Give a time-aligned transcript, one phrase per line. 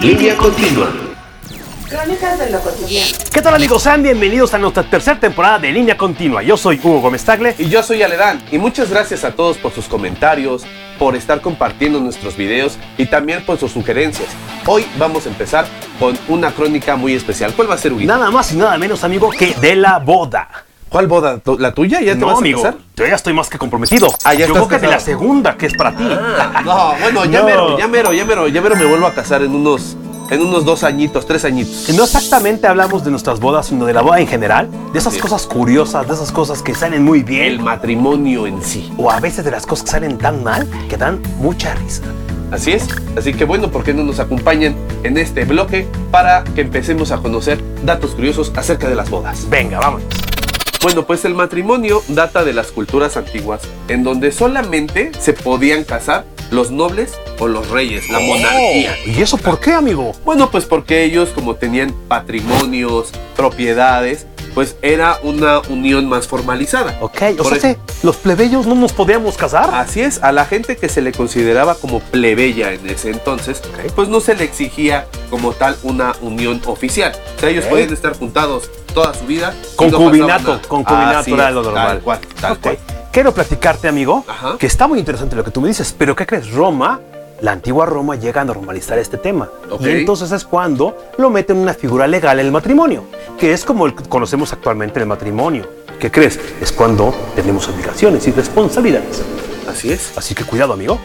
[0.00, 0.92] Línea continua.
[1.88, 3.18] Crónicas de lo cotidiano.
[3.32, 3.82] ¿Qué tal amigos?
[3.82, 6.40] Sean bienvenidos a nuestra tercera temporada de Línea Continua.
[6.44, 7.56] Yo soy Hugo Gómez Tagle.
[7.58, 8.40] Y yo soy Aledán.
[8.52, 10.62] Y muchas gracias a todos por sus comentarios,
[11.00, 14.28] por estar compartiendo nuestros videos y también por sus sugerencias.
[14.66, 15.66] Hoy vamos a empezar
[15.98, 17.52] con una crónica muy especial.
[17.54, 18.02] ¿Cuál va a ser, Hugo?
[18.04, 20.48] Nada más y nada menos, amigo, que de la boda.
[20.88, 21.38] ¿Cuál boda?
[21.38, 22.00] ¿Tu- ¿La tuya?
[22.00, 22.78] ¿Ya te No, vas a amigo, casar?
[22.96, 24.08] yo ya estoy más que comprometido.
[24.24, 26.02] Ah, ya yo creo que de la segunda, que es para ti.
[26.64, 27.46] No, bueno, ya No.
[27.46, 29.96] mero, ya mero, ya mero, ya mero me vuelvo a casar en unos,
[30.30, 31.88] en unos dos añitos, tres añitos.
[31.90, 35.14] Y No exactamente hablamos de nuestras bodas, sino de la boda en general, de esas
[35.14, 35.20] Sí.
[35.20, 38.90] cosas curiosas, de esas cosas que salen muy El bien, matrimonio en sí.
[38.96, 42.02] o a veces de las cosas que salen tan mal que dan mucha risa.
[42.50, 42.88] Así es.
[43.14, 47.18] Así que bueno, ¿por qué no nos acompañan en este bloque para que empecemos a
[47.18, 49.46] conocer datos curiosos acerca de las bodas?
[49.50, 50.06] Venga, vámonos.
[50.80, 56.24] Bueno, pues el matrimonio data de las culturas antiguas, en donde solamente se podían casar
[56.52, 58.96] los nobles o los reyes, la monarquía.
[59.04, 60.12] Oh, ¿Y eso por qué, amigo?
[60.24, 66.96] Bueno, pues porque ellos como tenían patrimonios, propiedades, pues era una unión más formalizada.
[67.00, 69.70] Ok, o Por sea, los plebeyos no nos podíamos casar.
[69.72, 73.62] Así es, a la gente que se le consideraba como plebeya en ese entonces,
[73.94, 77.12] pues no se le exigía como tal una unión oficial.
[77.36, 77.70] O sea, ellos Ok.
[77.70, 79.54] podían estar juntados toda su vida.
[79.54, 81.86] y no Concubinato, concubinato Así era es, lo normal.
[81.86, 82.58] Tal cual, tal Ok.
[82.60, 82.78] cual.
[83.12, 84.56] Quiero platicarte, amigo, Ajá.
[84.58, 86.50] que está muy interesante lo que tú me dices, pero ¿qué crees?
[86.52, 87.00] Roma,
[87.40, 89.48] la antigua Roma, llega a normalizar este tema.
[89.80, 93.04] Y entonces es cuando lo meten en una figura legal el matrimonio,
[93.38, 95.68] que es como el que conocemos actualmente el matrimonio.
[95.98, 96.38] ¿Qué crees?
[96.60, 99.22] Es cuando tenemos obligaciones y responsabilidades.
[99.68, 100.16] Así es.
[100.16, 100.98] Así que cuidado, amigo.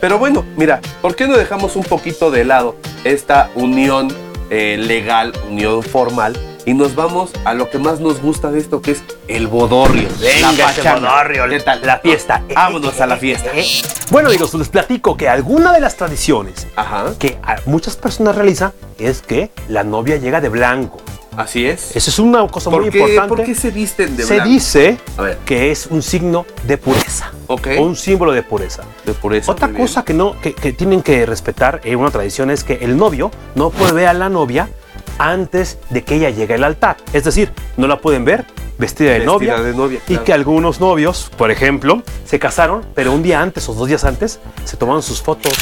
[0.00, 4.08] Pero bueno, mira, ¿por qué no dejamos un poquito de lado esta unión
[4.50, 6.36] eh, legal, unión formal?
[6.66, 10.08] Y nos vamos a lo que más nos gusta de esto, que es el bodorrio.
[10.18, 10.94] Venga, pachanga.
[11.10, 11.80] bodorrio, ¿Qué tal?
[11.84, 12.42] la fiesta.
[12.54, 13.50] Vámonos a la fiesta.
[14.10, 19.20] Bueno, amigos, les platico que alguna de las tradiciones Ajá, que muchas personas realizan es
[19.20, 20.98] que la novia llega de blanco.
[21.36, 21.94] así es.
[21.94, 23.28] Eso es una cosa muy ¿Por qué, importante.
[23.36, 24.50] ¿Por qué se visten de se blanco?
[24.50, 25.38] dice A ver.
[25.44, 27.68] que es un signo de pureza Ok.
[27.78, 28.84] o un símbolo de pureza.
[29.04, 29.82] De pureza, Otra bien.
[29.82, 33.30] cosa que no que, que tienen que respetar en una tradición es que el novio
[33.54, 34.70] no puede ver a la novia
[35.18, 36.96] antes de que ella llegue al altar.
[37.12, 38.44] Es decir, no la pueden ver
[38.78, 39.60] vestida de Vestida novia.
[39.60, 40.24] de novia, Y claro.
[40.24, 44.40] que algunos novios, por ejemplo, se casaron, pero un día antes o dos días antes
[44.64, 45.52] se tomaron sus fotos,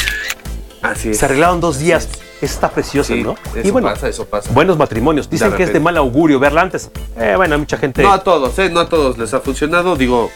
[0.81, 1.19] Así es.
[1.19, 2.09] se arreglaron dos días.
[2.41, 2.51] es.
[2.51, 3.37] Está precioso, Sí, ¿no?
[3.55, 4.51] eso y bueno, pasa, eso pasa.
[4.53, 5.31] buenos matrimonios.
[5.31, 6.91] Dicen que es de mal augurio verla antes.
[7.17, 8.03] Eh, bueno, mucha gente.
[8.03, 8.69] No a todos, ¿eh?
[8.69, 9.95] No a todos les ha funcionado.
[9.95, 10.29] Digo,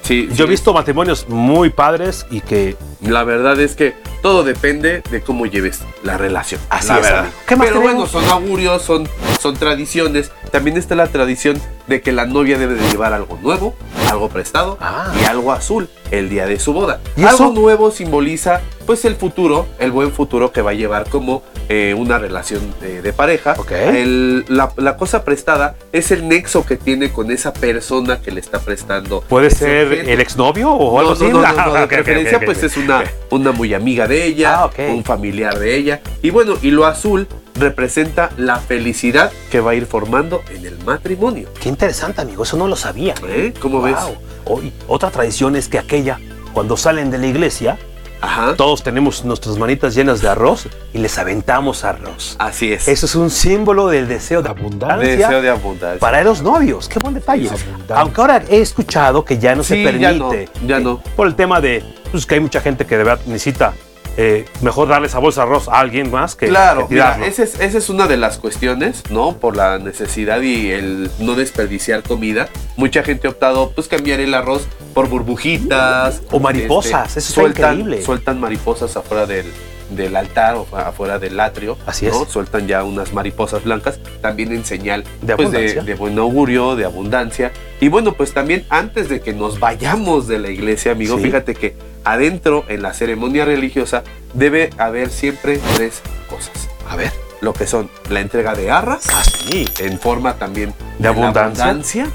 [0.00, 0.28] sí.
[0.32, 5.02] Yo he sí, visto matrimonios muy padres y que La verdad es que todo depende
[5.10, 6.60] de cómo lleves la relación.
[6.70, 7.18] Así la es, verdad.
[7.20, 7.34] amigo.
[7.46, 9.08] ¿Qué más Pero bueno, son augurios, son,
[9.40, 10.30] son tradiciones.
[10.50, 13.74] También está la tradición de que la novia debe de llevar algo nuevo,
[14.10, 15.12] algo prestado Ah.
[15.20, 17.00] y algo azul el día de su boda.
[17.16, 17.52] ¿Y algo eso?
[17.52, 22.18] nuevo simboliza pues el futuro, el buen futuro que va a llevar como eh, una
[22.18, 23.54] relación de, de pareja.
[23.56, 23.70] Ok.
[23.72, 28.40] El- la, la cosa prestada es el nexo que tiene con esa persona que le
[28.40, 29.22] está prestando.
[29.22, 30.10] puede ser objeto.
[30.10, 31.32] el exnovio o No, algo no, así.
[31.32, 34.62] no, no, no, de Ok, ok, preferencia pues es una, una muy amiga de ella,
[34.64, 36.00] Ah, un familiar de ella.
[36.22, 40.78] Y bueno, y lo azul representa la felicidad que va a ir formando en el
[40.84, 41.48] matrimonio.
[41.60, 42.42] Qué interesante, amigo.
[42.42, 43.14] Eso no lo sabía.
[43.28, 43.52] ¿Eh?
[43.60, 43.96] ¿Cómo ves?
[44.44, 46.18] Hoy, otra tradición es que aquella,
[46.52, 47.78] cuando salen de la iglesia,
[48.20, 48.54] Ajá.
[48.56, 52.36] todos tenemos nuestras manitas llenas de arroz y les aventamos arroz.
[52.38, 52.88] Así es.
[52.88, 55.16] Eso es un símbolo del deseo de abundancia.
[55.16, 55.98] Deseo de abundancia.
[56.00, 57.50] Para los novios, qué buen detalle.
[57.94, 60.00] Aunque ahora he escuchado que ya no se permite.
[60.00, 60.32] ya no,
[60.66, 61.02] ya no.
[61.16, 63.74] Por el tema de pues, que hay mucha gente que de verdad necesita
[64.16, 67.42] eh, mejor darle esa bolsa de arroz a alguien más que, Claro, que mira, esa
[67.44, 69.36] es, esa es una de las cuestiones, ¿no?
[69.38, 72.48] Por la necesidad y el no desperdiciar comida.
[72.76, 76.22] Mucha gente ha optado, pues, cambiar el arroz por burbujitas.
[76.30, 78.02] O mariposas, eso está sueltan, increíble.
[78.02, 79.46] Sueltan mariposas afuera del,
[79.90, 81.78] del altar o afuera del atrio.
[81.86, 82.22] Así ¿no?
[82.22, 82.28] es.
[82.28, 87.52] Sueltan ya unas mariposas blancas, también en señal De pues, de, buen augurio, de abundancia.
[87.80, 91.24] Y bueno, pues también antes de que nos vayamos de la iglesia, amigo, Sí.
[91.24, 94.02] fíjate que adentro en la ceremonia religiosa
[94.34, 97.12] debe haber siempre tres cosas A ver.
[97.40, 99.68] lo que son la entrega de arras, Ah, sí.
[99.80, 101.64] en forma también De abundancia.
[101.64, 102.06] abundancia,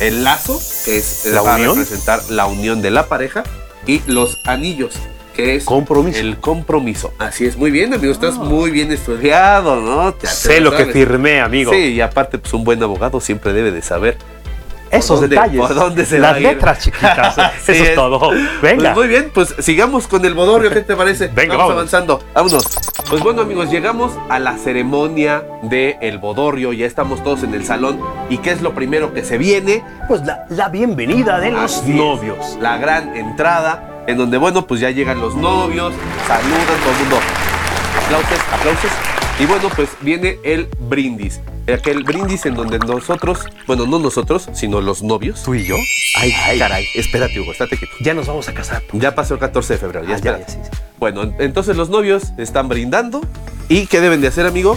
[0.00, 1.70] el lazo, que es La va unión.
[1.70, 3.44] a representar la unión de la pareja,
[3.86, 4.94] y los anillos,
[5.34, 6.20] que es Compromiso.
[6.20, 7.12] el compromiso.
[7.18, 10.16] Así es, muy bien, amigo, estás muy bien estudiado, ¿no?
[10.20, 11.72] Ya Sé lo que firmé, amigo.
[11.72, 14.18] Sí, y aparte, pues un buen abogado siempre debe de saber.
[14.92, 15.60] Esos dónde- detalles.
[15.60, 16.46] por dónde se Las va a ir?
[16.48, 17.38] letras chiquitas.
[17.68, 18.18] Eso es todo.
[18.28, 18.94] Pues Venga.
[18.94, 21.28] muy bien, pues sigamos con el bodorrio, ¿qué te parece?
[21.28, 21.94] Venga, vamos vámonos.
[21.94, 22.20] avanzando.
[22.34, 22.64] Vámonos.
[23.08, 26.72] Pues bueno, amigos, llegamos a la ceremonia del bodorrio.
[26.72, 28.00] Ya estamos todos en el salón.
[28.30, 29.82] ¿Y qué es lo primero que se viene?
[30.08, 31.96] Pues la, la bienvenida de los Así es.
[31.96, 32.58] novios.
[32.60, 35.92] La gran entrada, en donde, bueno, pues ya llegan los novios,
[36.28, 37.16] saludan todo el mundo.
[38.04, 38.90] Aplausos, aplausos.
[39.38, 41.40] Y bueno, pues viene el brindis.
[41.72, 45.42] Aquel brindis en donde nosotros, bueno, no nosotros, sino los novios.
[45.44, 45.76] ¿Tú y yo?
[46.16, 47.92] Ay, caray, espérate, Hugo, estate quieto.
[48.00, 48.82] Ya nos vamos a casar.
[48.92, 50.44] Ya pasó el 14 de febrero, ya Ah, ya, espérate.
[50.44, 50.78] ya, sí, sí.
[50.98, 53.20] Bueno, en- entonces los novios están brindando.
[53.68, 54.76] ¿Y qué deben de hacer, amigo?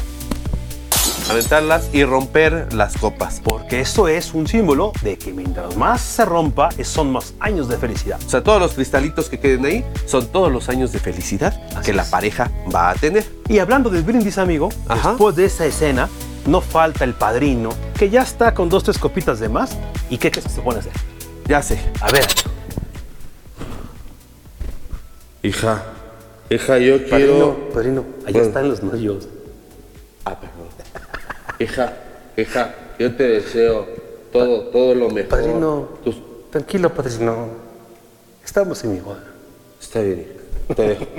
[1.30, 3.42] Aventarlas y romper las copas.
[3.44, 7.78] Porque eso es un símbolo de que mientras más se rompa, son más años de
[7.78, 8.20] felicidad.
[8.26, 11.88] O sea, todos los cristalitos que queden ahí son todos los años de felicidad Así
[11.88, 13.26] que la pareja va a tener.
[13.50, 15.10] Y hablando del brindis, amigo, Ajá.
[15.10, 16.10] después de esa escena,
[16.46, 19.78] no falta el padrino, que ya está con dos, tres copitas de más.
[20.10, 20.94] ¿Y qué crees que se pone a hacer?
[21.48, 21.80] Ya sé.
[22.02, 22.26] A ver,
[25.44, 25.84] Hija,
[26.50, 28.48] hija, yo padrino, padrino, allá Bueno.
[28.48, 29.28] están los novios.
[30.26, 30.66] Ah, perdón.
[31.60, 31.94] Hija,
[32.36, 33.88] hija, yo te deseo
[34.34, 35.30] todo, todo lo mejor.
[35.30, 36.18] Padrino, Tus-
[36.50, 37.48] tranquilo, padrino.
[38.44, 39.24] Estamos en mi boda.
[39.80, 40.35] Está bien.
[40.74, 41.06] Te dejo.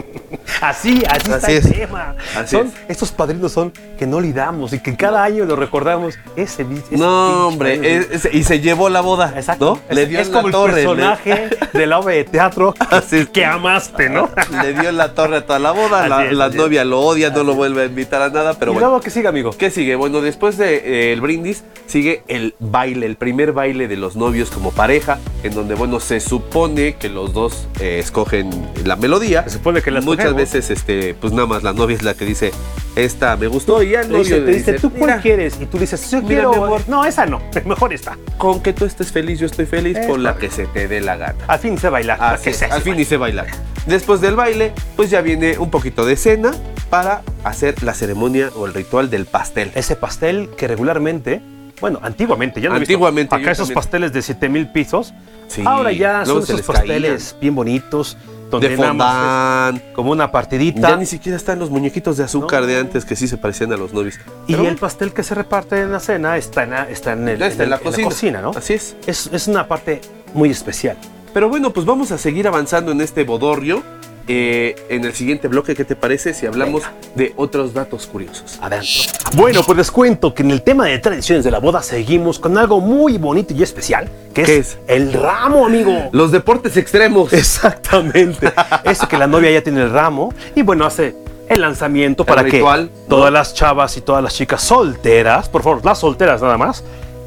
[0.61, 1.71] Así, así, está Así el es.
[1.71, 2.17] tema.
[2.35, 2.73] Así Son- es.
[2.89, 6.19] Estos padrinos son que no olvidamos y que cada año lo recordamos.
[6.35, 9.35] Ese, ese No, hombre, es- es- y se llevó la boda.
[9.37, 9.81] Exacto.
[9.91, 9.97] ¿No?
[9.97, 13.29] Es, es como el torre, le- personaje de la obra de teatro Así es.
[13.29, 14.31] que amaste, ¿no?
[14.63, 16.09] Le dio en la torre a toda la boda.
[16.09, 16.63] La, Así es, la así es.
[16.63, 18.89] novia lo odia, no lo vuelve a invitar a nada, pero y bueno.
[18.89, 19.51] luego que siga, amigo.
[19.53, 19.95] ¿Qué sigue?
[19.97, 25.19] Bueno, después del brindis sigue el baile, el primer baile de los novios como pareja,
[25.43, 28.51] en donde, bueno, se supone que los dos eh, escogen
[28.85, 29.36] la melodía.
[29.45, 32.25] Se supone que la Muchas veces, este, pues nada más la novia es la que
[32.25, 32.53] dice,
[32.95, 35.59] esta me gustó y ya el Te dice, novio te dice, ¿tú cuál "Mira, quieres?
[35.61, 36.51] Y tú dices, yo Mira, quiero.
[36.53, 36.83] mi amor.
[36.89, 37.41] No, esa no.
[37.65, 38.17] Mejor esta.
[38.39, 41.01] Con que tú estés feliz, yo estoy feliz, Es con la que se te dé
[41.01, 41.35] la gana.
[41.49, 42.15] Al fin se baila.
[42.15, 42.75] Así ¿Qué es, se hace?
[42.75, 43.47] al fin hice bailar.
[43.87, 46.53] Después del baile, pues ya viene un poquito de cena
[46.91, 49.71] para hacer la ceremonia o el ritual del pastel.
[49.75, 51.41] Ese pastel que regularmente,
[51.81, 52.93] bueno, antiguamente, ya no he visto.
[52.95, 53.75] Antiguamente, Acá esos también.
[53.75, 55.13] pasteles de 7 mil pisos.
[55.49, 58.17] Sí, Ahora ya son esos les pasteles bien bonitos,
[58.51, 59.81] donde de fondant.
[59.93, 60.91] como una partidita.
[60.91, 62.67] Ya ni siquiera están los muñequitos de azúcar No.
[62.67, 64.17] de antes que sí se parecían a los novios.
[64.47, 67.29] y Pero el pastel que se reparte en la cena está en, la- está en,
[67.29, 68.41] el- está en la cocina.
[68.41, 68.51] ¿no?
[68.51, 68.97] Así es.
[69.07, 70.01] Es, es una parte
[70.35, 70.97] muy especial.
[71.35, 73.83] Pero bueno, pues vamos a seguir avanzando en este bodorrio.
[74.29, 76.83] Eh, en el siguiente bloque, ¿qué te parece si hablamos
[77.15, 78.59] de otros datos curiosos?
[78.61, 78.91] Adentro.
[79.35, 82.59] Bueno, pues les cuento que en el tema de tradiciones de la boda seguimos con
[82.59, 84.79] algo muy bonito y especial, que es, ¿Qué es?
[84.89, 86.09] el ramo, amigo.
[86.11, 87.33] Los deportes extremos.
[87.33, 88.53] Exactamente.
[88.85, 91.15] Eso que la novia ya tiene el ramo y bueno, hace
[91.49, 95.85] el lanzamiento para ritual, que todas las chavas y todas las chicas solteras, por favor,
[95.85, 96.83] las solteras nada más,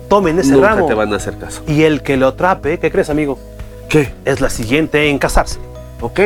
[0.09, 0.87] tomen ese Nunca ramo.
[0.87, 1.63] te van a hacer caso.
[1.65, 3.39] Y el que lo atrape, ¿qué crees, amigo?
[3.87, 4.11] ¿Qué?
[4.25, 5.59] Es la siguiente en casarse.
[6.01, 6.19] Ok.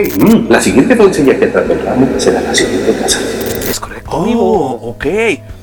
[0.49, 3.19] la siguiente doncella que ramo será la siguiente casa.
[3.69, 4.43] Es correcto, Oh, amigo.
[4.89, 5.05] ok.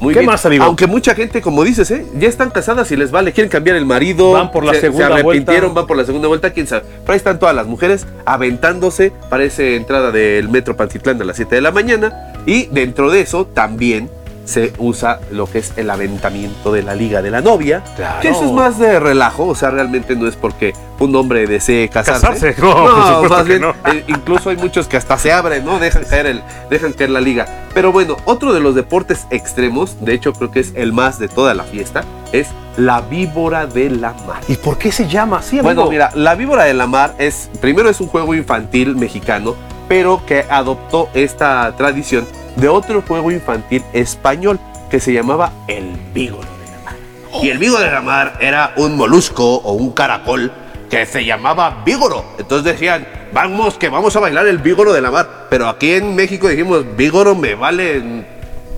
[0.00, 0.26] Muy ¿Qué bien.
[0.26, 0.64] más, amigo?
[0.64, 2.04] Aunque mucha gente, como dices, ¿eh?
[2.18, 4.32] ya están casadas y les vale, quieren cambiar el marido.
[4.32, 5.80] Van por la se, segunda Se arrepintieron, vuelta.
[5.80, 6.82] van por la segunda vuelta, quién sabe.
[7.02, 11.36] Pero ahí están todas las mujeres aventándose para esa entrada del metro Pantitlán a las
[11.36, 12.32] 7 de la mañana.
[12.46, 14.10] Y dentro de eso también
[14.50, 17.82] se usa lo que es el aventamiento de la liga de la novia.
[17.96, 18.20] Claro.
[18.20, 21.88] Que eso es más de relajo, o sea, realmente no es porque un hombre desee
[21.88, 22.26] casarse.
[22.26, 23.70] Casarse, no, por supuesto más que bien, no.
[23.92, 25.78] eh, incluso hay muchos que hasta se abren, ¿no?
[25.78, 27.46] Dejan caer, el, dejan caer la liga.
[27.72, 31.28] Pero bueno, otro de los deportes extremos, de hecho creo que es el más de
[31.28, 34.40] toda la fiesta, es la víbora de la mar.
[34.48, 35.74] ¿Y por qué se llama así, amigo?
[35.74, 39.54] Bueno, mira, la víbora de la mar es, primero es un juego infantil mexicano,
[39.88, 42.26] pero que adoptó esta tradición
[42.60, 46.94] de otro juego infantil español que se llamaba el vígoro de la mar.
[47.42, 50.52] Y el vígoro de la mar era un molusco o un caracol
[50.90, 52.24] que se llamaba vígoro.
[52.38, 55.46] Entonces decían, vamos que vamos a bailar el vígoro de la mar.
[55.48, 58.26] Pero aquí en México dijimos, vígoro me valen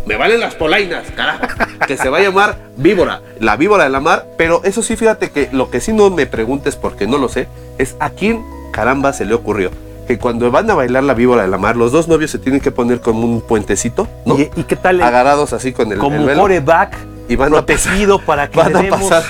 [0.05, 1.47] me valen las polainas, carajo.
[1.87, 4.27] Que se va a llamar víbora, la víbora de la mar.
[4.37, 7.49] Pero eso sí, fíjate que lo que sí no me preguntes porque no lo sé,
[7.79, 9.71] es a quién caramba se le ocurrió
[10.17, 12.61] que cuando van a bailar la víbora de la mar, los dos novios se tienen
[12.61, 14.39] que poner como un puentecito, ¿no?
[14.39, 16.43] ¿Y, y qué tal el- Agarrados así con el, como el velo.
[16.43, 16.97] coreback
[17.29, 19.23] Y van a protegido para que van a pasar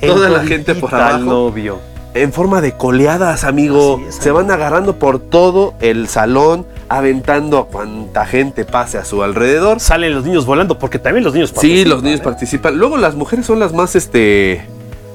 [0.00, 1.18] toda la gente por abajo.
[1.20, 1.78] novio.
[2.14, 4.00] En forma de coleadas, amigo.
[4.08, 4.36] Es, se amigo.
[4.36, 9.80] van agarrando por todo el salón, aventando a cuanta gente pase a su alrededor.
[9.80, 12.24] Salen los niños volando porque también los niños Sí, participan, los niños ¿eh?
[12.24, 12.78] participan.
[12.78, 14.62] Luego las mujeres son las más, este,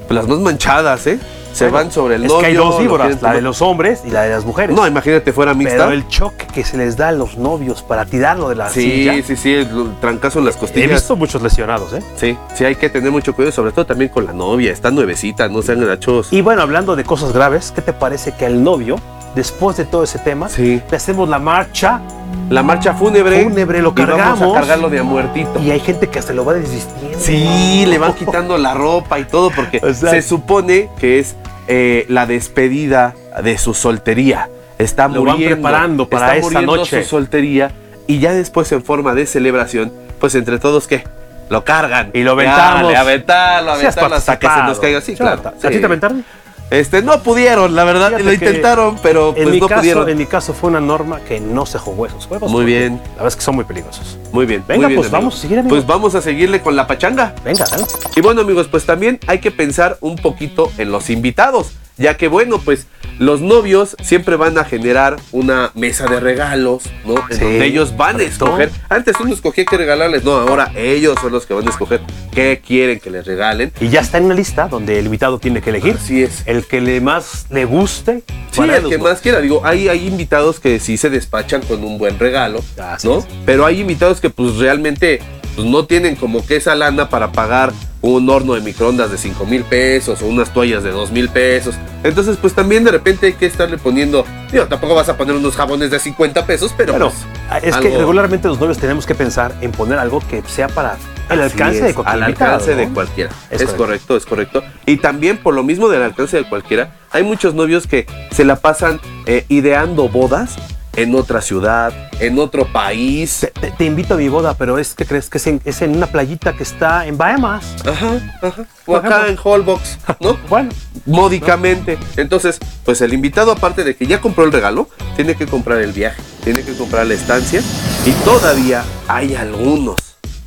[0.07, 1.19] pues, las más manchadas, ¿eh?
[1.53, 2.39] Se Bueno, van sobre el es novio.
[2.41, 4.75] que hay dos víboras, la de los hombres y la de las mujeres.
[4.75, 5.77] No, imagínate fuera mixta.
[5.77, 8.81] Pero el choque que se les da a los novios para tirarlo de la Sí,
[8.81, 9.13] silla.
[9.23, 10.89] sí, sí, el trancazo en las He costillas.
[10.91, 12.01] visto muchos lesionados, ¿eh?
[12.15, 14.71] Sí, sí, hay que tener mucho cuidado, sobre todo también con la novia.
[14.71, 16.31] Está nuevecita, no sean gachos.
[16.31, 18.95] Y bueno, hablando de cosas graves, ¿qué te parece que al novio,
[19.35, 20.81] después de todo ese tema, Sí.
[20.89, 22.01] le hacemos la marcha
[22.49, 23.43] La marcha fúnebre.
[23.43, 24.55] Fúnebre, lo y vamos cargamos.
[24.57, 25.59] a cargarlo de a muertito.
[25.61, 27.17] y hay gente que hasta lo va desvistiendo?
[27.19, 31.35] Sí, le van quitando la ropa y todo porque O sea- se supone que es
[31.67, 34.49] eh, la despedida de su soltería.
[34.77, 35.55] Está Lo van muriendo.
[35.57, 37.03] preparando para está esa muriendo noche.
[37.03, 37.71] su soltería
[38.07, 41.03] y ya después en forma de celebración pues entre todos, ¿qué?
[41.49, 42.11] Lo cargan.
[42.13, 42.91] Y lo aventamos.
[42.91, 45.01] le aventarlo, aventarlo hasta que se nos caiga.
[45.01, 45.41] Sí, claro.
[45.63, 46.23] ¿A ti te aventaron?
[46.71, 50.09] Este, no pudieron, la verdad, Fíjate lo intentaron, pero en, pues mi no caso, pudieron.
[50.09, 52.49] en mi caso fue una norma que no se jugó esos juegos.
[52.49, 52.93] Muy bien.
[53.09, 54.17] La verdad es que son muy peligrosos.
[54.31, 54.63] Muy bien.
[54.65, 55.63] Venga, muy bien, pues vamos a seguir.
[55.67, 57.35] Pues vamos a seguirle con la pachanga.
[57.43, 57.83] Venga, ¿eh?
[58.15, 62.27] Y bueno amigos, pues también hay que pensar un poquito en los invitados, ya que
[62.27, 62.87] bueno, pues
[63.19, 67.15] los novios siempre van a generar una mesa de regalos, ¿no?
[67.29, 68.71] En Sí, donde ellos van a escoger.
[68.89, 72.61] Antes uno escogía qué regalarles, no, ahora ellos son los que van a escoger qué
[72.65, 73.71] quieren que les regalen.
[73.79, 76.43] Y ya está en una lista donde el invitado tiene que elegir Así es.
[76.47, 78.23] el que le más le guste.
[78.51, 79.39] Sí, el que más quiera.
[79.39, 83.19] Digo, hay, hay invitados que sí se despachan con un buen regalo, Así ¿no?
[83.19, 83.25] es.
[83.45, 85.21] Pero hay invitados que pues realmente
[85.55, 89.45] pues, no tienen como que esa lana para pagar un horno de microondas de 5
[89.45, 91.75] mil pesos o unas toallas de 2 mil pesos.
[92.03, 95.55] Entonces, pues también de repente hay que estarle poniendo, digo, tampoco vas a poner unos
[95.55, 97.11] jabones de 50 pesos, pero Bueno,
[97.49, 100.97] pues, es que regularmente los novios tenemos que pensar en poner algo que sea para
[101.29, 103.29] el alcance es, de cualquier Al alcance de cualquiera.
[103.51, 103.77] Es Es, correcto.
[103.77, 104.17] correcto.
[104.17, 104.63] es correcto.
[104.85, 108.55] Y también por lo mismo del alcance de cualquiera, hay muchos novios que se la
[108.57, 110.57] pasan eh, ideando bodas
[110.95, 113.39] en otra ciudad, en otro país.
[113.41, 115.81] Te, te- te invito a mi boda, pero es que crees que es en, es
[115.81, 117.75] en una playita que está en Bahamas.
[117.85, 118.65] Ajá, ajá.
[118.85, 119.37] O acá en.
[119.41, 120.37] Holbox, ¿no?
[120.49, 120.69] Bueno,
[121.05, 121.97] Módicamente.
[122.17, 125.91] Entonces, pues el invitado, aparte de que ya compró el regalo, tiene que comprar el
[125.93, 127.61] viaje, tiene que comprar la estancia.
[128.05, 129.95] Y todavía hay algunos,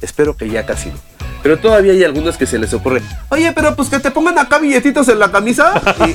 [0.01, 1.14] espero que ya casi no.
[1.45, 4.59] Pero todavía hay algunos que se les ocurre, oye, pero pues que te pongan acá
[4.59, 5.75] billetitos en la camisa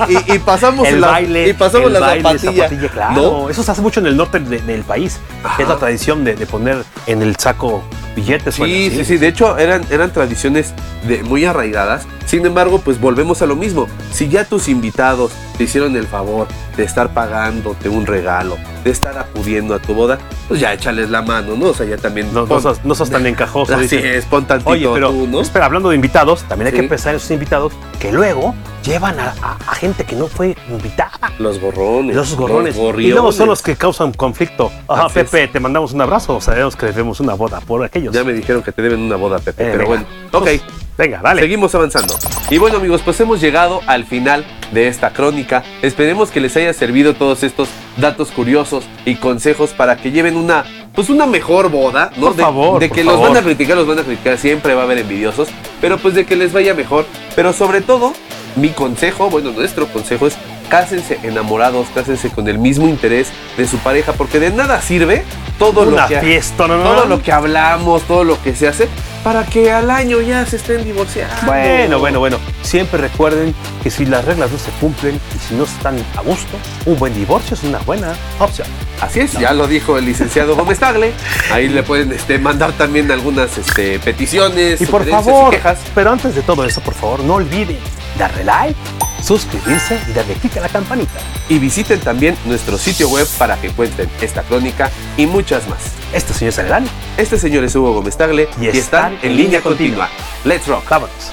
[0.10, 2.64] y, y- y pasamos el la, baile, y pasamos el la baile, zapatilla.
[2.64, 3.14] zapatilla, claro.
[3.44, 3.50] ¿no?
[3.52, 5.20] Eso se hace mucho en el norte de- del país.
[5.44, 5.62] Ajá.
[5.62, 7.84] Es la tradición de, de poner en el saco
[8.16, 8.58] billetes.
[8.58, 9.18] bueno, Sí, sí, sí.
[9.18, 10.74] De hecho, eran, eran tradiciones
[11.08, 12.08] de, muy arraigadas.
[12.30, 13.88] Sin embargo, pues volvemos a lo mismo.
[14.14, 19.18] Si ya tus invitados te hicieron el favor de estar pagándote un regalo, de estar
[19.18, 21.70] acudiendo a tu boda, pues ya échales la mano, ¿no?
[21.70, 22.32] O sea, ya también.
[22.32, 23.74] No, no pon- sos, no sos tan encajoso.
[23.74, 24.16] Así dice.
[24.16, 25.42] es, pon tantito Oye, pero tú, ¿no?
[25.42, 26.82] espera, hablando de invitados, también hay Sí.
[26.82, 28.54] que pensar en esos invitados que luego
[28.86, 31.32] llevan a, a- a gente que no fue invitada.
[31.40, 32.16] Los gorrones.
[32.16, 32.76] Los gorrones.
[33.00, 34.72] y luego son los que causan conflicto.
[34.88, 35.30] Ajá, Así es.
[35.32, 36.40] Pepe, te mandamos un abrazo.
[36.42, 38.14] Sabemos que debemos una boda por aquellos.
[38.14, 39.64] Ya me dijeron que te deben una boda, Pepe.
[39.64, 40.06] Eh, pero venga.
[40.06, 40.44] bueno, ok.
[40.44, 40.62] Pues,
[41.00, 41.42] venga, dale.
[41.42, 42.14] Seguimos avanzando.
[42.50, 45.64] Y bueno amigos, pues hemos llegado al final de esta crónica.
[45.82, 50.66] Esperemos que les haya servido todos estos datos curiosos y consejos para que lleven una
[50.94, 52.28] pues una mejor boda, ¿no?
[52.28, 53.30] Por de, favor, de por que los favor.
[53.30, 55.48] van a criticar, los van a criticar, siempre va a haber envidiosos,
[55.80, 57.06] pero pues de que les vaya mejor.
[57.36, 58.14] Pero sobre todo,
[58.58, 60.36] mi consejo, bueno, nuestro consejo es
[60.70, 65.24] cásense enamorados, cásense con el mismo interés de su pareja, porque de nada sirve
[65.58, 67.16] todo una lo que fiesta, no, no, todo no.
[67.16, 68.90] lo que hablamos, todo lo que se hace,
[69.24, 71.36] para que al año ya se estén divorciando.
[71.46, 72.40] Bueno, bueno, bueno.
[72.62, 76.58] Siempre recuerden que si las reglas no se cumplen y si no están a gusto,
[76.86, 78.68] un buen divorcio es una buena opción.
[79.02, 81.14] Así es, ya lo dijo el licenciado Gómez Tagle.
[81.52, 85.80] Ahí le pueden este, mandar también algunas este, peticiones, Y por favor, y quejas.
[85.96, 87.78] pero antes de todo eso, por favor, no olviden
[88.18, 88.76] darle like,
[89.24, 91.20] suscribirse y darle clic a la campanita.
[91.48, 95.99] Y visiten también nuestro sitio web para que cuenten esta crónica y muchas más.
[96.14, 96.86] Este señor Salerán,
[97.18, 100.10] Este señor es Hugo Gómez Tagle Y y, están en línea continua.
[100.44, 100.90] Let's rock.
[100.90, 101.32] vámonos.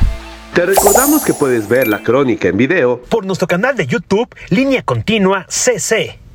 [0.54, 4.82] Te recordamos que puedes ver la crónica en video por nuestro canal de YouTube Línea
[4.82, 6.25] Continua CC.